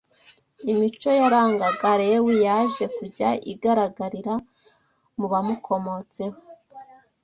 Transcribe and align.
Imico 0.71 1.09
yarangaga 1.21 1.89
Lewi, 1.99 2.33
yaje 2.47 2.85
kujya 2.97 3.29
igaragarira 3.51 4.33
mu 5.17 5.25
bamukomotseho 5.31 6.39